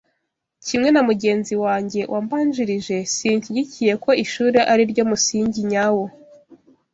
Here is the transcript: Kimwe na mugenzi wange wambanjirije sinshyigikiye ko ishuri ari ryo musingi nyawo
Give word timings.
Kimwe 0.65 0.89
na 0.91 1.01
mugenzi 1.07 1.53
wange 1.63 2.01
wambanjirije 2.13 2.97
sinshyigikiye 3.15 3.93
ko 4.03 4.11
ishuri 4.23 4.59
ari 4.71 4.83
ryo 4.91 5.03
musingi 5.09 5.59
nyawo 5.71 6.05